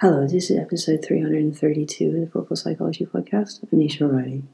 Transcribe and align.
Hello, 0.00 0.28
this 0.28 0.48
is 0.48 0.56
episode 0.56 1.04
332 1.04 2.06
of 2.06 2.20
the 2.20 2.26
Purple 2.26 2.54
Psychology 2.54 3.04
Podcast. 3.04 3.64
I'm 3.64 3.80
Nisha. 3.80 4.44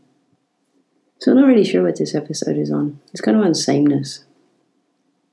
So, 1.18 1.32
I'm 1.32 1.36
not 1.36 1.46
really 1.46 1.66
sure 1.66 1.82
what 1.82 1.98
this 1.98 2.14
episode 2.14 2.56
is 2.56 2.70
on. 2.70 2.98
It's 3.12 3.20
kind 3.20 3.36
of 3.36 3.44
on 3.44 3.54
sameness. 3.54 4.24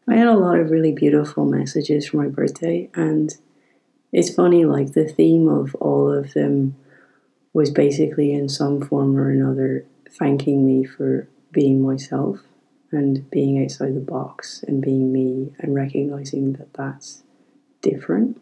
I 0.10 0.16
had 0.16 0.28
a 0.28 0.36
lot 0.36 0.60
of 0.60 0.70
really 0.70 0.92
beautiful 0.92 1.46
messages 1.46 2.08
for 2.08 2.18
my 2.18 2.28
birthday, 2.28 2.90
and 2.94 3.34
it's 4.12 4.36
funny, 4.36 4.66
like, 4.66 4.92
the 4.92 5.08
theme 5.08 5.48
of 5.48 5.76
all 5.76 6.12
of 6.12 6.34
them 6.34 6.76
was 7.54 7.72
basically 7.72 8.34
in 8.34 8.50
some 8.50 8.82
form 8.82 9.16
or 9.16 9.30
another 9.30 9.86
thanking 10.20 10.68
me 10.68 10.84
for 10.84 11.30
being 11.54 11.82
myself 11.82 12.40
and 12.92 13.32
being 13.32 13.64
outside 13.64 13.96
the 13.96 14.02
box 14.02 14.62
and 14.68 14.82
being 14.82 15.14
me 15.14 15.54
and 15.60 15.74
recognizing 15.74 16.52
that 16.52 16.74
that's 16.74 17.24
different 17.82 18.42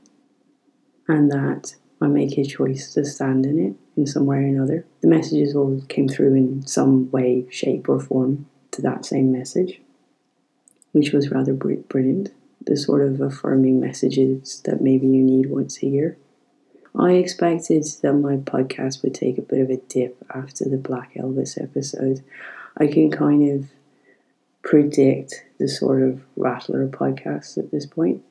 and 1.10 1.32
that 1.32 1.76
I 2.00 2.08
make 2.08 2.38
a 2.38 2.46
choice 2.46 2.94
to 2.94 3.04
stand 3.04 3.46
in 3.46 3.60
it 3.60 3.76
in 3.98 4.06
some 4.06 4.26
way 4.26 4.38
or 4.38 4.48
another. 4.48 4.86
The 5.02 5.08
messages 5.08 5.56
all 5.56 5.82
came 5.90 6.08
through 6.08 6.36
in 6.36 6.66
some 6.66 7.10
way, 7.12 7.46
shape, 7.50 7.90
or 7.90 8.00
form 8.00 8.46
to 8.72 8.82
that 8.84 9.06
same 9.06 9.32
message, 9.32 9.82
which 10.92 11.12
was 11.12 11.32
rather 11.32 11.54
brilliant. 11.54 12.32
The 12.66 12.78
sort 12.78 13.02
of 13.02 13.20
affirming 13.20 13.80
messages 13.80 14.62
that 14.66 14.82
maybe 14.82 15.08
you 15.08 15.24
need 15.24 15.50
once 15.50 15.82
a 15.82 15.88
year. 15.88 16.18
I 16.96 17.14
expected 17.14 17.86
that 18.02 18.14
my 18.14 18.38
podcast 18.38 19.02
would 19.02 19.16
take 19.16 19.38
a 19.38 19.42
bit 19.42 19.62
of 19.62 19.70
a 19.70 19.78
dip 19.78 20.24
after 20.34 20.66
the 20.66 20.78
Black 20.78 21.14
Elvis 21.16 21.62
episode. 21.62 22.24
I 22.78 22.88
can 22.88 23.10
kind 23.10 23.50
of 23.50 23.70
predict 24.62 25.46
the 25.58 25.68
sort 25.68 26.04
of 26.04 26.22
rattler 26.36 26.88
podcast 26.88 27.58
at 27.58 27.72
this 27.72 27.86
point. 27.86 28.24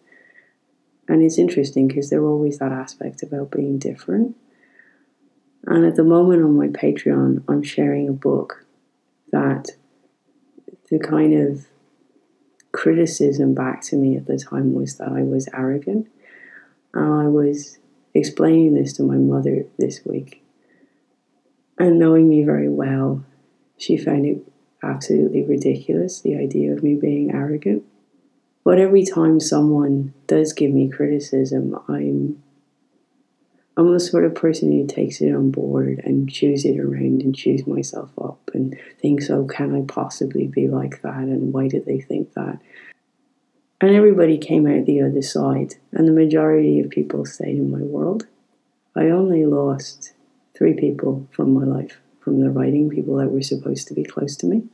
And 1.09 1.23
it's 1.23 1.39
interesting 1.39 1.89
because 1.89 2.11
there's 2.11 2.23
always 2.23 2.59
that 2.59 2.71
aspect 2.71 3.23
about 3.23 3.51
being 3.51 3.79
different. 3.79 4.37
And 5.67 5.85
at 5.85 5.97
the 5.97 6.05
moment 6.05 6.43
on 6.43 6.57
my 6.57 6.69
Patreon, 6.69 7.43
I'm 7.49 7.63
sharing 7.63 8.09
a 8.09 8.13
book 8.13 8.65
that 9.33 9.71
the 10.91 10.99
kind 10.99 11.35
of 11.35 11.67
criticism 12.73 13.55
back 13.55 13.83
to 13.83 13.97
me 13.97 14.17
at 14.17 14.27
the 14.27 14.39
time 14.39 14.75
was 14.75 14.99
that 14.99 15.09
I 15.09 15.23
was 15.23 15.49
arrogant. 15.53 16.09
And 16.93 17.13
I 17.23 17.29
was 17.29 17.79
explaining 18.15 18.75
this 18.75 18.93
to 18.95 19.03
my 19.03 19.17
mother 19.17 19.65
this 19.79 20.05
week. 20.05 20.43
And 21.79 21.99
knowing 21.99 22.29
me 22.29 22.45
very 22.45 22.69
well, 22.69 23.25
she 23.77 23.97
found 23.97 24.27
it 24.27 24.43
absolutely 24.83 25.43
ridiculous 25.43 26.21
the 26.21 26.37
idea 26.37 26.73
of 26.73 26.83
me 26.83 26.95
being 26.95 27.31
arrogant. 27.31 27.85
But 28.65 28.79
every 28.79 29.05
time 29.05 29.41
someone 29.41 30.13
does 30.27 30.53
give 30.53 30.71
me 30.71 30.89
criticism, 30.89 31.79
I'm 31.89 32.43
I'm 33.79 33.93
the 33.93 34.01
sort 34.01 34.25
of 34.25 34.35
person 34.35 34.73
who 34.73 34.89
takes 34.89 35.21
it 35.21 35.33
on 35.33 35.53
board 35.53 36.01
and 36.05 36.29
chews 36.29 36.65
it 36.65 36.81
around 36.81 37.23
and 37.23 37.33
chews 37.35 37.65
myself 37.65 38.11
up 38.21 38.51
and 38.53 38.77
thinks, 39.01 39.31
oh, 39.31 39.45
can 39.45 39.73
I 39.73 39.83
possibly 39.83 40.49
be 40.49 40.67
like 40.67 41.01
that? 41.03 41.15
And 41.15 41.53
why 41.53 41.69
did 41.69 41.87
they 41.87 42.01
think 42.01 42.35
that? 42.35 42.59
And 43.81 43.93
everybody 43.93 44.37
came 44.37 44.67
out 44.67 44.85
the 44.85 45.03
other 45.03 45.23
side, 45.23 45.77
and 45.93 46.09
the 46.09 46.13
majority 46.13 46.81
of 46.81 46.91
people 46.91 47.25
stayed 47.25 47.57
in 47.57 47.71
my 47.71 47.79
world. 47.79 48.27
I 48.97 49.11
only 49.11 49.47
lost 49.47 50.13
three 50.57 50.75
people 50.75 51.29
from 51.31 51.55
my 51.55 51.65
life, 51.65 52.01
from 52.19 52.41
the 52.41 52.51
writing 52.51 52.91
people 52.91 53.17
that 53.19 53.31
were 53.31 53.43
supposed 53.43 53.87
to 53.87 53.95
be 53.95 54.03
close 54.03 54.35
to 54.39 54.47
me. 54.47 54.65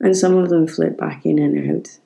And 0.00 0.16
some 0.16 0.38
of 0.38 0.48
them 0.48 0.66
flipped 0.66 0.96
back 0.96 1.26
in 1.26 1.38
and 1.38 1.70
out, 1.70 1.98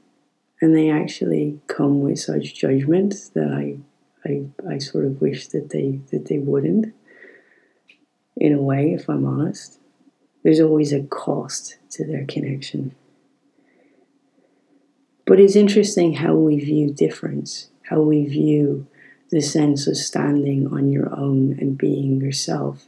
and 0.64 0.74
they 0.74 0.88
actually 0.88 1.60
come 1.66 2.00
with 2.00 2.18
such 2.18 2.54
judgment 2.54 3.14
that 3.34 3.52
I, 3.52 3.76
I, 4.24 4.46
I 4.66 4.78
sort 4.78 5.04
of 5.04 5.20
wish 5.20 5.48
that 5.48 5.68
they 5.68 6.00
that 6.10 6.28
they 6.28 6.38
wouldn't. 6.38 6.94
In 8.38 8.54
a 8.54 8.62
way, 8.62 8.94
if 8.94 9.10
I'm 9.10 9.26
honest, 9.26 9.78
there's 10.42 10.60
always 10.60 10.90
a 10.94 11.02
cost 11.02 11.76
to 11.90 12.06
their 12.06 12.24
connection. 12.24 12.94
But 15.26 15.38
it's 15.38 15.54
interesting 15.54 16.14
how 16.14 16.34
we 16.34 16.58
view 16.60 16.90
difference, 16.90 17.68
how 17.90 18.00
we 18.00 18.24
view 18.24 18.86
the 19.30 19.42
sense 19.42 19.86
of 19.86 19.98
standing 19.98 20.66
on 20.68 20.90
your 20.90 21.14
own 21.14 21.58
and 21.60 21.76
being 21.76 22.22
yourself, 22.22 22.86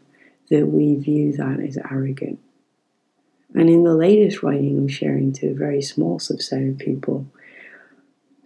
that 0.48 0.68
we 0.68 0.94
view 0.94 1.34
that 1.34 1.60
as 1.60 1.76
arrogant. 1.90 2.38
And 3.54 3.68
in 3.68 3.84
the 3.84 3.94
latest 3.94 4.42
writing 4.42 4.78
I'm 4.78 4.88
sharing 4.88 5.34
to 5.34 5.48
a 5.48 5.54
very 5.54 5.82
small 5.82 6.18
subset 6.18 6.70
of 6.70 6.78
people, 6.78 7.26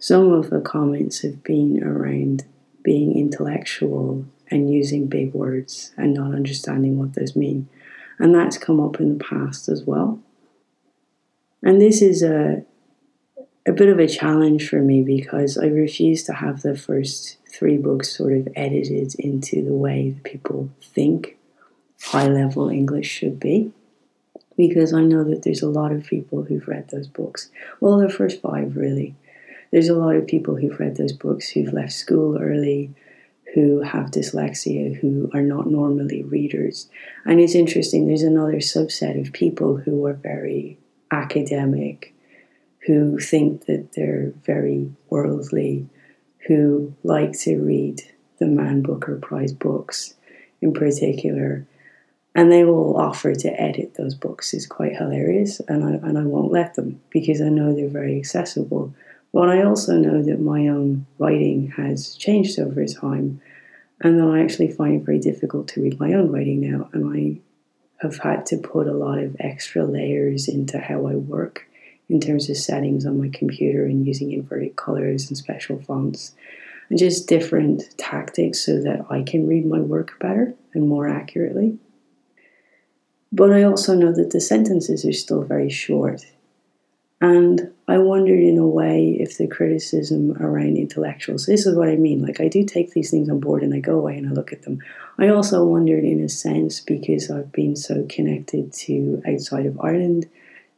some 0.01 0.33
of 0.33 0.49
the 0.49 0.59
comments 0.59 1.21
have 1.21 1.43
been 1.43 1.83
around 1.83 2.43
being 2.81 3.15
intellectual 3.15 4.25
and 4.49 4.73
using 4.73 5.05
big 5.05 5.31
words 5.35 5.93
and 5.95 6.11
not 6.11 6.33
understanding 6.33 6.97
what 6.97 7.13
those 7.13 7.35
mean. 7.35 7.69
And 8.17 8.33
that's 8.33 8.57
come 8.57 8.79
up 8.79 8.99
in 8.99 9.15
the 9.15 9.23
past 9.23 9.69
as 9.69 9.83
well. 9.83 10.19
And 11.61 11.79
this 11.79 12.01
is 12.01 12.23
a, 12.23 12.65
a 13.67 13.71
bit 13.71 13.89
of 13.89 13.99
a 13.99 14.07
challenge 14.07 14.67
for 14.67 14.81
me 14.81 15.03
because 15.03 15.55
I 15.55 15.67
refuse 15.67 16.23
to 16.23 16.33
have 16.33 16.63
the 16.63 16.75
first 16.75 17.37
three 17.47 17.77
books 17.77 18.17
sort 18.17 18.33
of 18.33 18.47
edited 18.55 19.13
into 19.19 19.63
the 19.63 19.75
way 19.75 20.09
that 20.09 20.23
people 20.23 20.71
think 20.81 21.37
high 22.05 22.27
level 22.27 22.69
English 22.69 23.07
should 23.07 23.39
be. 23.39 23.71
Because 24.57 24.93
I 24.93 25.03
know 25.03 25.23
that 25.25 25.43
there's 25.43 25.61
a 25.61 25.69
lot 25.69 25.91
of 25.91 26.07
people 26.07 26.41
who've 26.41 26.67
read 26.67 26.89
those 26.89 27.07
books. 27.07 27.51
Well, 27.79 27.99
the 27.99 28.09
first 28.09 28.41
five, 28.41 28.75
really. 28.75 29.15
There's 29.71 29.89
a 29.89 29.95
lot 29.95 30.15
of 30.15 30.27
people 30.27 30.55
who've 30.55 30.79
read 30.79 30.97
those 30.97 31.13
books 31.13 31.49
who've 31.49 31.73
left 31.73 31.93
school 31.93 32.37
early, 32.37 32.93
who 33.53 33.81
have 33.81 34.11
dyslexia, 34.11 34.95
who 34.95 35.29
are 35.33 35.41
not 35.41 35.67
normally 35.67 36.23
readers. 36.23 36.89
And 37.25 37.39
it's 37.39 37.55
interesting, 37.55 38.07
there's 38.07 38.23
another 38.23 38.57
subset 38.57 39.19
of 39.19 39.33
people 39.33 39.77
who 39.77 40.05
are 40.05 40.13
very 40.13 40.77
academic, 41.11 42.13
who 42.87 43.19
think 43.19 43.65
that 43.65 43.93
they're 43.93 44.33
very 44.45 44.91
worldly, 45.09 45.87
who 46.47 46.93
like 47.03 47.37
to 47.39 47.57
read 47.57 48.01
the 48.39 48.47
Man 48.47 48.81
Booker 48.81 49.17
Prize 49.17 49.53
books 49.53 50.15
in 50.61 50.73
particular. 50.73 51.65
And 52.33 52.51
they 52.51 52.63
will 52.63 52.97
offer 52.97 53.35
to 53.35 53.61
edit 53.61 53.95
those 53.95 54.15
books. 54.15 54.53
It's 54.53 54.65
quite 54.65 54.95
hilarious, 54.95 55.59
and 55.67 55.83
I, 55.83 56.07
and 56.07 56.17
I 56.17 56.23
won't 56.23 56.51
let 56.51 56.75
them 56.75 57.01
because 57.09 57.41
I 57.41 57.49
know 57.49 57.75
they're 57.75 57.89
very 57.89 58.17
accessible. 58.17 58.93
But 59.33 59.49
I 59.49 59.63
also 59.63 59.95
know 59.95 60.21
that 60.23 60.41
my 60.41 60.67
own 60.67 61.05
writing 61.17 61.71
has 61.77 62.15
changed 62.15 62.59
over 62.59 62.85
time, 62.85 63.41
and 64.01 64.19
that 64.19 64.27
I 64.27 64.41
actually 64.41 64.71
find 64.71 65.01
it 65.01 65.05
very 65.05 65.19
difficult 65.19 65.67
to 65.69 65.81
read 65.81 65.99
my 65.99 66.13
own 66.13 66.31
writing 66.31 66.59
now, 66.59 66.89
and 66.91 67.05
I 67.15 67.41
have 68.05 68.17
had 68.17 68.45
to 68.47 68.57
put 68.57 68.87
a 68.87 68.93
lot 68.93 69.19
of 69.19 69.37
extra 69.39 69.85
layers 69.85 70.47
into 70.47 70.79
how 70.79 71.05
I 71.05 71.15
work 71.15 71.67
in 72.09 72.19
terms 72.19 72.49
of 72.49 72.57
settings 72.57 73.05
on 73.05 73.21
my 73.21 73.29
computer 73.29 73.85
and 73.85 74.05
using 74.05 74.31
inverted 74.31 74.75
colors 74.75 75.29
and 75.29 75.37
special 75.37 75.79
fonts 75.79 76.35
and 76.89 76.99
just 76.99 77.29
different 77.29 77.83
tactics 77.97 78.65
so 78.65 78.81
that 78.81 79.05
I 79.09 79.23
can 79.23 79.47
read 79.47 79.65
my 79.65 79.79
work 79.79 80.19
better 80.19 80.53
and 80.73 80.89
more 80.89 81.07
accurately. 81.07 81.77
But 83.31 83.53
I 83.53 83.63
also 83.63 83.95
know 83.95 84.11
that 84.11 84.31
the 84.31 84.41
sentences 84.41 85.05
are 85.05 85.13
still 85.13 85.43
very 85.43 85.69
short. 85.69 86.25
And 87.21 87.71
I 87.87 87.99
wondered 87.99 88.39
in 88.39 88.57
a 88.57 88.67
way 88.67 89.15
if 89.19 89.37
the 89.37 89.47
criticism 89.47 90.35
around 90.41 90.77
intellectuals, 90.77 91.45
this 91.45 91.67
is 91.67 91.75
what 91.75 91.87
I 91.87 91.95
mean, 91.95 92.23
like 92.23 92.41
I 92.41 92.47
do 92.47 92.65
take 92.65 92.91
these 92.91 93.11
things 93.11 93.29
on 93.29 93.39
board 93.39 93.61
and 93.61 93.75
I 93.75 93.79
go 93.79 93.99
away 93.99 94.17
and 94.17 94.27
I 94.27 94.31
look 94.31 94.51
at 94.51 94.63
them. 94.63 94.79
I 95.19 95.27
also 95.27 95.63
wondered 95.63 96.03
in 96.03 96.23
a 96.23 96.29
sense 96.29 96.79
because 96.79 97.29
I've 97.29 97.51
been 97.51 97.75
so 97.75 98.07
connected 98.09 98.73
to 98.73 99.21
outside 99.27 99.67
of 99.67 99.79
Ireland 99.79 100.27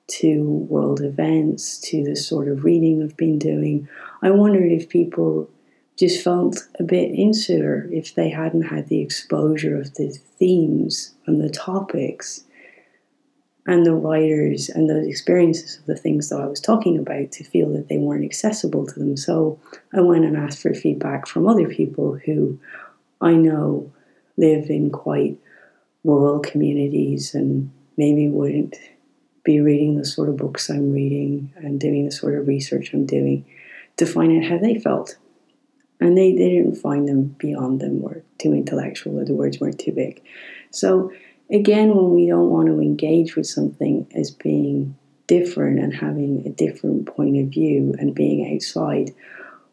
to 0.07 0.43
world 0.43 0.99
events, 0.99 1.79
to 1.79 2.03
the 2.03 2.15
sort 2.15 2.49
of 2.49 2.65
reading 2.65 3.01
I've 3.01 3.15
been 3.15 3.39
doing. 3.39 3.87
I 4.21 4.31
wondered 4.31 4.69
if 4.69 4.89
people 4.89 5.49
just 5.97 6.21
felt 6.21 6.67
a 6.77 6.83
bit 6.83 7.11
insular 7.11 7.87
if 7.91 8.15
they 8.15 8.29
hadn't 8.29 8.63
had 8.63 8.87
the 8.87 8.99
exposure 8.99 9.79
of 9.79 9.94
the 9.95 10.09
themes 10.09 11.13
and 11.25 11.39
the 11.39 11.50
topics 11.50 12.44
and 13.65 13.86
the 13.86 13.94
writers 13.94 14.69
and 14.69 14.89
those 14.89 15.07
experiences 15.07 15.77
of 15.77 15.86
the 15.86 15.95
things 15.95 16.30
that 16.30 16.42
I 16.42 16.45
was 16.45 16.60
talking 16.60 16.98
about 16.98 17.31
to 17.33 17.44
feel 17.44 17.71
that 17.74 17.88
they 17.88 17.98
weren't 17.98 18.25
accessible 18.25 18.86
to 18.86 19.00
them. 19.00 19.15
So 19.15 19.60
I 19.94 20.01
went 20.01 20.25
and 20.25 20.36
asked 20.36 20.62
for 20.62 20.74
feedback 20.74 21.27
from 21.27 21.48
other 21.48 21.69
people 21.69 22.19
who 22.25 22.60
I 23.21 23.33
know 23.33 23.92
live 24.36 24.69
in 24.69 24.89
quite 24.89 25.38
rural 26.04 26.39
communities 26.39 27.33
and 27.33 27.71
maybe 27.95 28.27
wouldn't 28.27 28.75
be 29.44 29.62
reading 29.62 29.98
the 29.98 30.06
sort 30.06 30.30
of 30.30 30.38
books 30.38 30.69
I'm 30.69 30.92
reading 30.92 31.54
and 31.56 31.80
doing 31.80 32.06
the 32.06 32.12
sort 32.12 32.36
of 32.36 32.48
research 32.48 32.94
I'm 32.94 33.06
doing 33.06 33.45
to 33.98 34.06
find 34.06 34.44
out 34.44 34.50
how 34.50 34.57
they 34.57 34.80
felt. 34.80 35.18
And 36.00 36.18
they, 36.18 36.33
they 36.33 36.50
didn't 36.50 36.75
find 36.75 37.07
them 37.07 37.36
beyond 37.38 37.80
them 37.80 38.04
or 38.04 38.24
too 38.39 38.54
intellectual 38.54 39.19
or 39.19 39.25
the 39.25 39.33
words 39.33 39.59
weren't 39.59 39.80
too 39.80 39.94
big. 39.94 40.21
So 40.71 41.13
again, 41.53 41.95
when 41.95 42.11
we 42.11 42.27
don't 42.27 42.50
want 42.50 42.67
to 42.67 42.81
engage 42.81 43.35
with 43.35 43.45
something 43.45 44.07
as 44.15 44.31
being 44.31 44.97
different 45.27 45.79
and 45.79 45.94
having 45.94 46.45
a 46.45 46.50
different 46.50 47.05
point 47.05 47.38
of 47.38 47.47
view 47.47 47.94
and 48.00 48.15
being 48.15 48.53
outside, 48.53 49.11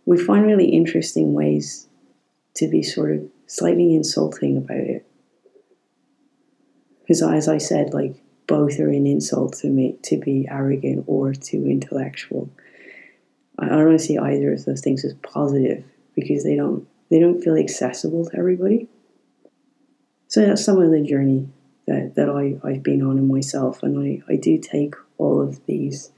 we 0.04 0.18
find 0.18 0.46
really 0.46 0.68
interesting 0.68 1.32
ways 1.32 1.88
to 2.54 2.68
be 2.68 2.82
sort 2.82 3.12
of 3.12 3.26
slightly 3.46 3.94
insulting 3.94 4.56
about 4.58 4.76
it. 4.76 5.06
Because 7.00 7.22
as 7.22 7.48
I 7.48 7.58
said, 7.58 7.94
like 7.94 8.14
both 8.46 8.78
are 8.78 8.90
an 8.90 9.06
insult 9.06 9.54
to 9.58 9.68
me 9.68 9.96
to 10.02 10.18
be 10.18 10.46
arrogant 10.50 11.04
or 11.06 11.32
too 11.32 11.66
intellectual. 11.66 12.50
I 13.58 13.68
don't 13.68 13.98
see 13.98 14.18
either 14.18 14.52
of 14.52 14.64
those 14.64 14.80
things 14.80 15.04
as 15.04 15.14
positive 15.14 15.84
because 16.14 16.44
they 16.44 16.56
don't 16.56 16.86
they 17.10 17.18
don't 17.18 17.42
feel 17.42 17.56
accessible 17.56 18.26
to 18.26 18.36
everybody. 18.36 18.88
So 20.28 20.46
that's 20.46 20.64
some 20.64 20.80
of 20.80 20.90
the 20.90 21.02
journey 21.02 21.48
that, 21.90 22.14
that 22.14 22.28
I, 22.30 22.56
I've 22.66 22.84
been 22.84 23.02
on 23.02 23.18
in 23.18 23.26
myself 23.26 23.82
and 23.82 23.98
I, 23.98 24.32
I 24.32 24.36
do 24.36 24.58
take 24.58 24.94
all 25.18 25.42
of 25.42 25.66
these 25.66 26.12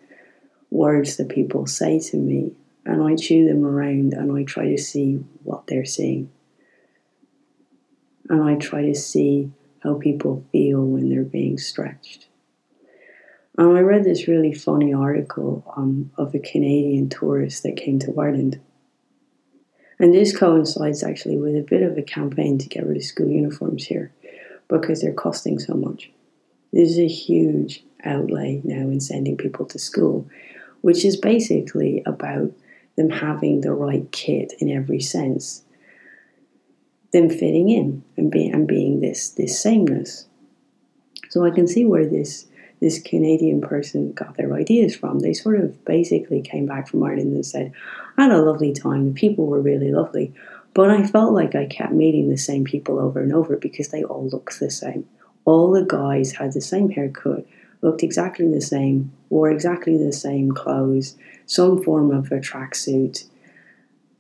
words 0.71 1.17
that 1.17 1.31
people 1.31 1.67
say 1.67 1.99
to 1.99 2.19
me 2.19 2.53
and 2.85 3.03
I 3.03 3.17
chew 3.17 3.49
them 3.49 3.65
around 3.65 4.13
and 4.13 4.37
I 4.37 4.45
try 4.45 4.69
to 4.69 4.77
see 4.77 5.15
what 5.45 5.67
they're 5.67 5.87
seeing. 5.87 6.31
And 8.29 8.43
I 8.43 8.57
try 8.57 8.83
to 8.83 8.95
see 8.95 9.51
how 9.83 9.95
people 9.95 10.45
feel 10.53 10.85
when 10.85 11.09
they're 11.09 11.23
being 11.23 11.57
stretched. 11.57 12.27
And 13.57 13.77
I 13.77 13.81
read 13.81 14.05
this 14.05 14.29
really 14.29 14.53
funny 14.53 14.93
article 14.93 15.65
um, 15.75 16.11
of 16.19 16.35
a 16.35 16.39
Canadian 16.39 17.09
tourist 17.09 17.63
that 17.63 17.77
came 17.77 17.99
to 18.01 18.21
Ireland. 18.21 18.61
And 19.99 20.13
this 20.13 20.37
coincides 20.37 21.03
actually 21.03 21.39
with 21.39 21.57
a 21.57 21.67
bit 21.67 21.83
of 21.83 21.97
a 21.97 22.03
campaign 22.03 22.59
to 22.59 22.69
get 22.69 22.87
rid 22.87 22.99
of 22.99 23.05
school 23.05 23.29
uniforms 23.29 23.87
here 23.87 24.13
because 24.73 25.03
they're 25.03 25.13
costing 25.13 25.59
so 25.59 25.75
much. 25.75 26.11
There's 26.73 26.99
a 26.99 27.07
huge 27.07 27.85
outlay 28.05 28.63
now 28.65 28.89
in 28.89 29.01
sending 29.01 29.37
people 29.37 29.67
to 29.67 29.79
school, 29.79 30.29
which 30.81 31.05
is 31.05 31.17
basically 31.17 32.03
about 32.07 32.51
them 32.97 33.11
having 33.11 33.61
the 33.61 33.73
right 33.73 34.11
kit 34.11 34.55
in 34.59 34.71
every 34.71 35.01
sense, 35.01 35.63
them 37.13 37.29
fitting 37.29 37.69
in 37.69 38.03
and 38.17 38.31
being 38.31 38.55
and 38.55 38.67
being 38.67 39.01
this 39.01 39.31
this 39.31 39.61
sameness. 39.61 40.27
So 41.29 41.45
I 41.45 41.51
can 41.51 41.69
see 41.69 41.85
where 41.85 42.07
this 42.07 42.47
this 42.81 43.01
Canadian 43.01 43.61
person 43.61 44.13
got 44.13 44.37
their 44.37 44.55
ideas 44.55 44.97
from. 44.97 45.21
They 45.21 45.35
sort 45.35 45.61
of 45.61 45.85
basically 45.85 46.41
came 46.41 46.67
back 46.67 46.89
from 46.89 47.03
Ireland 47.05 47.33
and 47.33 47.47
said, 47.47 47.73
I 48.17 48.25
had 48.25 48.33
a 48.33 48.43
lovely 48.43 48.73
time, 48.73 49.07
the 49.07 49.13
people 49.13 49.47
were 49.47 49.61
really 49.61 49.93
lovely. 49.93 50.35
But 50.75 50.91
I 50.91 51.07
felt 51.07 51.33
like 51.33 51.55
I 51.55 51.67
kept 51.67 51.93
meeting 51.93 52.31
the 52.31 52.39
same 52.39 52.65
people 52.65 52.99
over 52.99 53.21
and 53.21 53.33
over 53.33 53.57
because 53.57 53.89
they 53.89 54.03
all 54.05 54.27
looked 54.29 54.59
the 54.59 54.71
same. 54.71 55.07
All 55.45 55.71
the 55.71 55.85
guys 55.85 56.33
had 56.33 56.53
the 56.53 56.61
same 56.61 56.91
haircut, 56.91 57.47
looked 57.83 58.03
exactly 58.03 58.49
the 58.49 58.61
same, 58.61 59.13
wore 59.29 59.51
exactly 59.51 59.99
the 59.99 60.13
same 60.13 60.53
clothes, 60.53 61.17
some 61.47 61.83
form 61.83 62.11
of 62.11 62.33
a 62.33 62.37
tracksuit. 62.37 63.25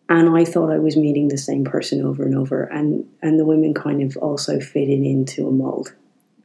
And 0.08 0.36
I 0.36 0.44
thought 0.44 0.72
I 0.72 0.78
was 0.78 0.96
meeting 0.96 1.28
the 1.28 1.38
same 1.38 1.64
person 1.64 2.04
over 2.04 2.24
and 2.24 2.36
over. 2.36 2.64
And, 2.64 3.08
and 3.22 3.38
the 3.38 3.46
women 3.46 3.72
kind 3.72 4.02
of 4.02 4.16
also 4.18 4.60
fitted 4.60 5.02
into 5.02 5.48
a 5.48 5.52
mold. 5.52 5.94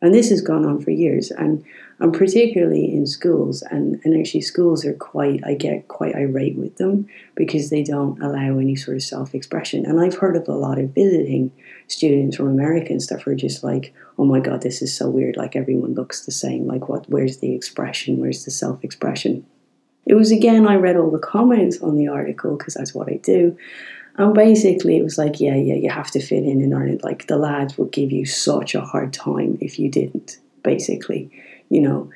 And 0.01 0.13
this 0.13 0.29
has 0.29 0.41
gone 0.41 0.65
on 0.65 0.81
for 0.81 0.91
years. 0.91 1.31
And, 1.31 1.63
and 1.99 2.13
particularly 2.13 2.93
in 2.93 3.07
schools. 3.07 3.63
And, 3.63 3.99
and 4.03 4.19
actually, 4.19 4.41
schools 4.41 4.85
are 4.85 4.93
quite, 4.93 5.41
I 5.45 5.55
get 5.55 5.87
quite 5.87 6.15
irate 6.15 6.55
with 6.55 6.77
them 6.77 7.07
because 7.35 7.69
they 7.69 7.83
don't 7.83 8.21
allow 8.21 8.59
any 8.59 8.75
sort 8.75 8.97
of 8.97 9.03
self 9.03 9.33
expression. 9.33 9.85
And 9.85 9.99
I've 9.99 10.17
heard 10.17 10.35
of 10.35 10.47
a 10.47 10.53
lot 10.53 10.77
of 10.77 10.93
visiting 10.93 11.51
students 11.87 12.37
from 12.37 12.47
America 12.47 12.91
and 12.91 13.01
stuff 13.01 13.23
who 13.23 13.31
are 13.31 13.35
just 13.35 13.63
like, 13.63 13.93
oh 14.19 14.25
my 14.25 14.39
God, 14.39 14.61
this 14.61 14.81
is 14.81 14.95
so 14.95 15.09
weird. 15.09 15.37
Like 15.37 15.55
everyone 15.55 15.95
looks 15.95 16.25
the 16.25 16.31
same. 16.31 16.67
Like, 16.67 16.87
what, 16.89 17.09
where's 17.09 17.37
the 17.37 17.53
expression? 17.53 18.19
Where's 18.19 18.45
the 18.45 18.51
self 18.51 18.83
expression? 18.83 19.45
It 20.05 20.15
was 20.15 20.31
again, 20.31 20.67
I 20.67 20.75
read 20.75 20.95
all 20.95 21.11
the 21.11 21.19
comments 21.19 21.81
on 21.81 21.97
the 21.97 22.07
article 22.07 22.55
because 22.55 22.75
that's 22.75 22.93
what 22.93 23.09
I 23.09 23.17
do. 23.17 23.57
And 24.17 24.33
basically, 24.33 24.97
it 24.97 25.03
was 25.03 25.17
like, 25.17 25.39
yeah, 25.39 25.55
yeah, 25.55 25.75
you 25.75 25.89
have 25.91 26.09
to 26.11 26.19
fit 26.19 26.43
in 26.43 26.61
in 26.61 26.73
Ireland. 26.73 27.01
Like, 27.03 27.27
the 27.27 27.37
lads 27.37 27.77
would 27.77 27.91
give 27.91 28.11
you 28.11 28.25
such 28.25 28.73
a 28.73 28.81
hard 28.81 29.13
time 29.13 29.57
if 29.61 29.77
you 29.77 29.89
didn't, 29.89 30.39
basically, 30.63 31.29
you 31.69 31.81
know, 31.81 32.09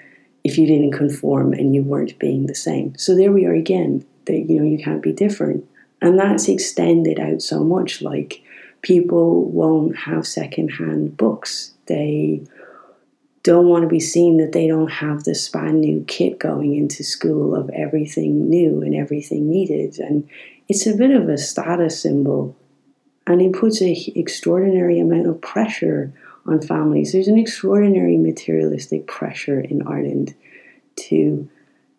if 0.43 0.57
you 0.57 0.65
didn't 0.65 0.93
conform 0.93 1.53
and 1.53 1.75
you 1.75 1.83
weren't 1.83 2.17
being 2.17 2.47
the 2.47 2.55
same. 2.55 2.97
So 2.97 3.15
there 3.15 3.31
we 3.31 3.45
are 3.45 3.53
again, 3.53 4.03
that, 4.25 4.49
you 4.49 4.59
know, 4.59 4.65
you 4.65 4.83
can't 4.83 5.03
be 5.03 5.13
different. 5.13 5.67
And 6.01 6.17
that's 6.17 6.49
extended 6.49 7.19
out 7.19 7.43
so 7.43 7.63
much. 7.63 8.01
Like, 8.01 8.41
people 8.81 9.45
won't 9.45 9.95
have 9.95 10.25
secondhand 10.25 11.15
books. 11.17 11.73
They 11.85 12.41
don't 13.43 13.67
want 13.67 13.83
to 13.83 13.87
be 13.87 13.99
seen 13.99 14.37
that 14.37 14.51
they 14.51 14.67
don't 14.67 14.89
have 14.89 15.23
the 15.23 15.35
span 15.35 15.79
new 15.79 16.03
kit 16.07 16.39
going 16.39 16.75
into 16.75 17.03
school 17.03 17.55
of 17.55 17.69
everything 17.71 18.49
new 18.49 18.81
and 18.81 18.95
everything 18.95 19.49
needed. 19.49 19.99
And 19.99 20.27
it's 20.71 20.87
a 20.87 20.95
bit 20.95 21.11
of 21.11 21.27
a 21.27 21.37
status 21.37 22.01
symbol 22.01 22.55
and 23.27 23.41
it 23.41 23.51
puts 23.51 23.81
an 23.81 23.93
extraordinary 24.15 25.01
amount 25.01 25.27
of 25.27 25.41
pressure 25.41 26.13
on 26.45 26.61
families. 26.61 27.11
There's 27.11 27.27
an 27.27 27.37
extraordinary 27.37 28.15
materialistic 28.15 29.05
pressure 29.05 29.59
in 29.59 29.85
Ireland 29.85 30.33
to 31.07 31.49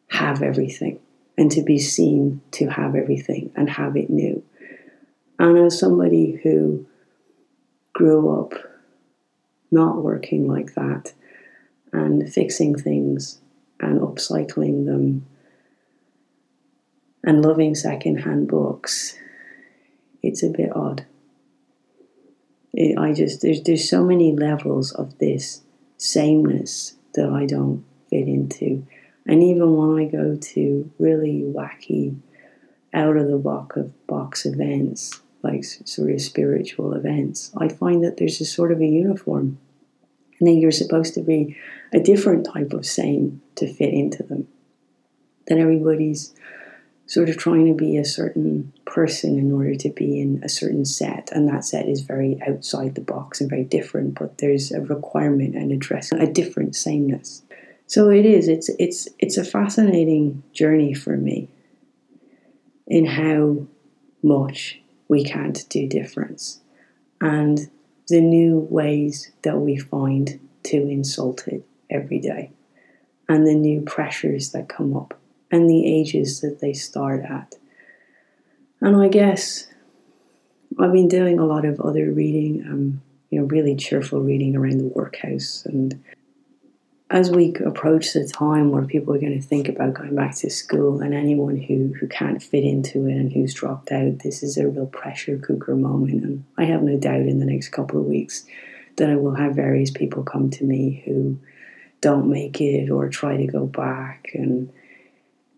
have 0.09 0.41
everything 0.43 0.99
and 1.37 1.51
to 1.51 1.63
be 1.63 1.79
seen 1.79 2.41
to 2.53 2.69
have 2.69 2.97
everything 2.97 3.53
and 3.57 3.69
have 3.69 3.95
it 3.95 4.09
new. 4.09 4.43
And 5.39 5.59
as 5.59 5.79
somebody 5.79 6.41
who 6.43 6.87
grew 7.93 8.41
up 8.41 8.55
not 9.71 10.03
working 10.03 10.49
like 10.49 10.73
that 10.77 11.13
and 11.93 12.27
fixing 12.33 12.75
things 12.75 13.39
and 13.81 14.01
upcycling 14.01 14.87
them 14.87 15.27
and 17.25 17.43
loving 17.43 17.75
secondhand 17.75 18.49
books, 18.49 19.17
it's 20.23 20.43
a 20.43 20.49
bit 20.49 20.75
odd. 20.75 21.07
It, 22.73 22.99
I 22.99 23.13
just 23.13 23.43
there's 23.43 23.63
there's 23.63 23.89
so 23.89 24.05
many 24.05 24.35
levels 24.35 24.93
of 24.93 25.19
this 25.19 25.63
sameness 25.99 26.95
that 27.15 27.29
I 27.29 27.47
don't 27.47 27.85
fit 28.09 28.27
into, 28.27 28.87
and 29.27 29.43
even 29.43 29.77
when 29.77 29.99
I 29.99 30.11
go 30.11 30.37
to 30.37 30.91
really 30.99 31.43
wacky, 31.45 32.17
out 32.95 33.17
of 33.17 33.29
the 33.29 33.39
box 33.39 33.77
of 33.77 34.07
box 34.07 34.47
events 34.47 35.21
like 35.43 35.65
sort 35.65 36.11
of 36.13 36.21
spiritual 36.21 36.95
events, 36.95 37.51
I 37.57 37.69
find 37.69 38.05
that 38.05 38.17
there's 38.17 38.41
a 38.41 38.45
sort 38.45 38.73
of 38.73 38.81
a 38.81 38.87
uniform, 38.87 39.59
and 40.39 40.49
then 40.49 40.59
you're 40.59 40.71
supposed 40.71 41.15
to 41.15 41.21
be 41.21 41.57
a 41.93 42.01
different 42.01 42.47
type 42.47 42.73
of 42.73 42.87
same 42.87 43.43
to 43.57 43.73
fit 43.73 43.93
into 43.93 44.23
them. 44.23 44.49
That 45.49 45.59
everybody's 45.59 46.33
sort 47.07 47.29
of 47.29 47.37
trying 47.37 47.67
to 47.67 47.75
be 47.75 47.97
a 47.97 48.05
certain 48.05 48.73
person 48.85 49.39
in 49.39 49.53
order 49.53 49.75
to 49.75 49.91
be 49.91 50.21
in 50.21 50.41
a 50.43 50.49
certain 50.49 50.85
set. 50.85 51.31
And 51.33 51.49
that 51.49 51.65
set 51.65 51.89
is 51.89 52.03
very 52.03 52.41
outside 52.47 52.95
the 52.95 53.01
box 53.01 53.41
and 53.41 53.51
very 53.51 53.65
different 53.65 54.19
but 54.19 54.39
there's 54.39 54.73
a 54.73 54.81
requirement 54.81 55.55
and 55.55 55.73
addressing 55.73 56.21
a 56.21 56.33
different 56.33 56.77
sameness. 56.77 57.43
So 57.87 58.11
it 58.11 58.25
is 58.25 58.49
it's 58.49 58.71
it's 58.79 59.09
it's 59.19 59.37
a 59.37 59.45
fascinating 59.45 60.43
journey 60.53 60.95
for 60.95 61.17
me 61.17 61.49
in 62.87 63.07
how 63.07 63.67
much 64.23 64.81
we 65.09 65.25
can't 65.25 65.69
do 65.69 65.89
difference 65.89 66.61
and 67.21 67.71
the 68.09 68.21
new 68.21 68.67
ways 68.71 69.31
that 69.43 69.59
we 69.59 69.77
find 69.77 70.41
to 70.65 70.77
insult 70.89 71.47
it 71.49 71.67
every 71.91 72.19
day 72.19 72.51
and 73.29 73.47
the 73.47 73.55
new 73.55 73.81
pressures 73.83 74.53
that 74.53 74.69
come 74.69 74.97
up 74.97 75.19
and 75.53 75.69
the 75.69 75.87
ages 75.87 76.41
that 76.41 76.61
they 76.61 76.73
start 76.73 77.23
at. 77.25 77.55
And 78.81 78.97
I 78.97 79.09
guess 79.09 79.69
I've 80.81 80.93
been 80.93 81.09
doing 81.09 81.39
a 81.39 81.45
lot 81.45 81.65
of 81.65 81.81
other 81.81 82.11
reading, 82.11 82.65
um, 82.67 83.03
you 83.31 83.39
know, 83.39 83.47
really 83.47 83.77
cheerful 83.77 84.23
reading 84.23 84.57
around 84.57 84.79
the 84.79 84.89
workhouse. 84.89 85.65
And 85.67 86.03
as 87.11 87.31
we 87.31 87.55
approach 87.65 88.15
the 88.15 88.27
time 88.27 88.71
where 88.71 88.85
people 88.85 89.15
are 89.15 89.21
going 89.21 89.39
to 89.39 89.47
think 89.47 89.69
about 89.69 89.95
going 89.95 90.15
back 90.15 90.35
to 90.37 90.49
school, 90.51 91.03
and 91.03 91.13
anyone 91.15 91.59
who, 91.59 91.95
who 92.01 92.09
can't 92.09 92.43
fit 92.43 92.65
into 92.65 93.07
it 93.07 93.13
and 93.13 93.31
who's 93.31 93.53
dropped 93.53 93.93
out, 93.93 94.21
this 94.21 94.43
is 94.43 94.57
a 94.57 94.67
real 94.67 94.87
pressure 94.87 95.37
cooker 95.37 95.77
moment. 95.77 96.25
And 96.25 96.45
I 96.57 96.65
have 96.65 96.83
no 96.83 96.99
doubt 96.99 97.21
in 97.21 97.39
the 97.39 97.47
next 97.47 97.69
couple 97.69 98.01
of 98.01 98.07
weeks 98.07 98.47
that 98.97 99.11
I 99.11 99.17
will 99.17 99.35
have 99.35 99.55
various 99.55 99.91
people 99.91 100.23
come 100.23 100.49
to 100.51 100.65
me 100.65 101.03
who 101.05 101.39
don't 102.01 102.31
make 102.31 102.61
it 102.61 102.91
or 102.91 103.09
try 103.09 103.37
to 103.37 103.47
go 103.47 103.67
back 103.67 104.31
and 104.35 104.73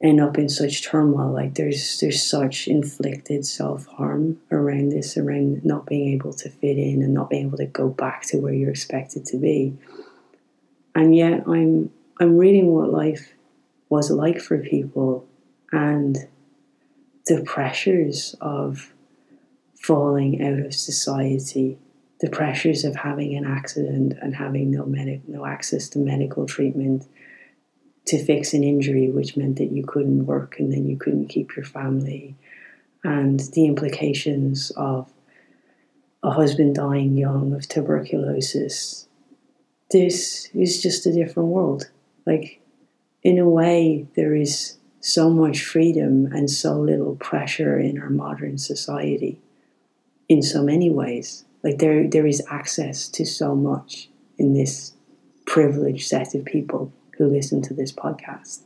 end 0.03 0.21
up 0.21 0.39
in 0.39 0.49
such 0.49 0.85
turmoil. 0.85 1.33
Like 1.33 1.55
there's 1.55 2.01
there's 2.01 2.23
such 2.23 2.69
inflicted 2.69 3.47
self 3.47 3.87
harm 3.87 4.41
around 4.51 4.91
this, 4.91 5.17
around 5.17 5.65
not 5.65 5.87
being 5.87 6.13
able 6.15 6.33
to 6.35 6.49
fit 6.49 6.79
in 6.79 7.03
and 7.03 7.15
not 7.15 7.31
being 7.31 7.47
able 7.47 7.59
to 7.59 7.67
go 7.67 7.89
back 7.89 8.23
to 8.27 8.39
where 8.39 8.53
you're 8.53 8.71
expected 8.71 9.25
to 9.27 9.39
be. 9.39 9.77
And 10.95 11.15
yet 11.15 11.45
I'm 11.47 11.91
I'm 12.21 12.37
reading 12.37 12.69
what 12.69 12.91
life 12.91 13.33
was 13.89 14.11
like 14.11 14.41
for 14.41 14.59
people 14.59 15.27
and 15.73 16.17
the 17.27 17.43
pressures 17.43 18.35
of 18.41 18.93
falling 19.81 20.43
out 20.43 20.59
of 20.59 20.75
society, 20.75 21.79
the 22.21 22.31
pressures 22.31 22.85
of 22.85 22.97
having 22.97 23.37
an 23.37 23.45
accident 23.45 24.15
and 24.21 24.35
having 24.35 24.71
no 24.71 24.85
medic 24.85 25.27
no 25.29 25.47
access 25.47 25.89
to 25.91 25.99
medical 25.99 26.47
treatment 26.47 27.07
to 28.07 28.23
fix 28.23 28.53
an 28.53 28.63
injury, 28.63 29.11
which 29.11 29.37
meant 29.37 29.57
that 29.57 29.73
you 29.73 29.85
couldn't 29.85 30.27
work 30.27 30.59
and 30.59 30.73
then 30.73 30.87
you 30.87 30.97
couldn't 30.97 31.29
keep 31.29 31.57
your 31.57 31.65
family, 31.65 32.35
and 33.03 33.41
the 33.55 33.67
implications 33.67 34.71
of 34.77 35.09
a 36.23 36.31
husband 36.31 36.75
dying 36.75 37.17
young 37.17 37.53
of 37.53 37.69
tuberculosis. 37.69 39.07
This 39.91 40.49
is 40.55 40.83
just 40.83 41.07
a 41.07 41.13
different 41.13 41.51
world. 41.51 41.91
Like, 42.27 42.61
in 43.23 43.39
a 43.39 43.49
way, 43.49 44.07
there 44.17 44.35
is 44.35 44.77
so 45.01 45.29
much 45.29 45.63
freedom 45.63 46.27
and 46.27 46.51
so 46.51 46.79
little 46.79 47.17
pressure 47.17 47.79
in 47.79 48.01
our 48.01 48.09
modern 48.09 48.57
society 48.57 49.39
in 50.29 50.43
so 50.43 50.63
many 50.63 50.91
ways. 50.91 51.45
Like, 51.63 51.79
there, 51.79 52.09
there 52.09 52.27
is 52.27 52.43
access 52.51 53.09
to 53.09 53.27
so 53.27 53.55
much 53.55 54.09
in 54.39 54.55
this 54.55 54.93
privileged 55.47 56.09
set 56.09 56.35
of 56.35 56.47
people 56.47 56.91
who 57.17 57.27
listen 57.27 57.63
to 57.63 57.75
this 57.75 57.93
podcast. 57.93 58.63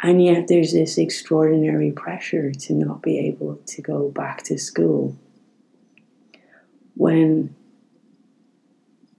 And 0.00 0.22
yet, 0.24 0.46
there's 0.46 0.72
this 0.72 0.96
extraordinary 0.96 1.90
pressure 1.90 2.52
to 2.52 2.72
not 2.72 3.02
be 3.02 3.18
able 3.18 3.56
to 3.66 3.82
go 3.82 4.10
back 4.10 4.44
to 4.44 4.56
school 4.56 5.16
when 6.94 7.54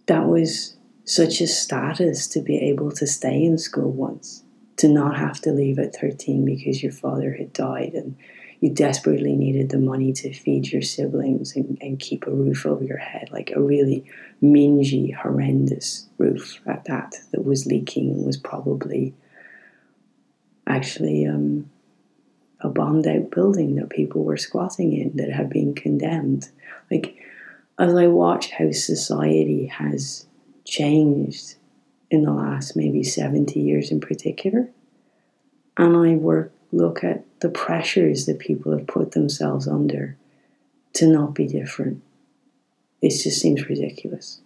that 0.07 0.25
was 0.25 0.75
such 1.03 1.41
a 1.41 1.47
status 1.47 2.27
to 2.27 2.41
be 2.41 2.57
able 2.57 2.91
to 2.91 3.07
stay 3.07 3.43
in 3.43 3.57
school 3.57 3.91
once, 3.91 4.43
to 4.77 4.87
not 4.87 5.17
have 5.17 5.41
to 5.41 5.51
leave 5.51 5.79
at 5.79 5.95
13 5.95 6.45
because 6.45 6.81
your 6.81 6.91
father 6.91 7.33
had 7.33 7.51
died 7.51 7.93
and 7.93 8.15
you 8.61 8.69
desperately 8.69 9.35
needed 9.35 9.69
the 9.69 9.77
money 9.77 10.11
to 10.11 10.33
feed 10.33 10.67
your 10.67 10.81
siblings 10.81 11.55
and, 11.55 11.77
and 11.81 11.99
keep 11.99 12.27
a 12.27 12.31
roof 12.31 12.65
over 12.65 12.83
your 12.83 12.97
head, 12.97 13.29
like 13.31 13.51
a 13.55 13.61
really 13.61 14.03
mingy, 14.43 15.15
horrendous 15.15 16.07
roof 16.17 16.59
at 16.65 16.83
that, 16.85 17.15
that 17.31 17.45
was 17.45 17.65
leaking 17.65 18.11
and 18.11 18.25
was 18.25 18.37
probably 18.37 19.13
actually 20.67 21.25
um, 21.25 21.69
a 22.59 22.67
bombed 22.67 23.07
out 23.07 23.31
building 23.31 23.75
that 23.75 23.89
people 23.89 24.23
were 24.23 24.37
squatting 24.37 24.93
in 24.93 25.15
that 25.15 25.31
had 25.31 25.49
been 25.49 25.73
condemned. 25.73 26.49
Like, 26.91 27.17
as 27.77 27.95
I 27.95 28.07
watch 28.07 28.51
how 28.51 28.71
society 28.71 29.67
has 29.67 30.27
changed 30.65 31.55
in 32.11 32.23
the 32.23 32.33
last 32.33 32.75
maybe 32.75 33.03
70 33.03 33.57
years 33.57 33.89
in 33.89 34.01
particular, 34.01 34.69
and 35.77 35.95
I 35.95 36.15
work 36.15 36.51
look 36.71 37.03
at 37.03 37.23
the 37.39 37.49
pressures 37.49 38.25
that 38.25 38.39
people 38.39 38.71
have 38.77 38.87
put 38.87 39.11
themselves 39.11 39.67
under 39.67 40.15
to 40.93 41.07
not 41.07 41.33
be 41.33 41.47
different. 41.47 42.01
It 43.01 43.09
just 43.09 43.39
seems 43.39 43.69
ridiculous. 43.69 44.41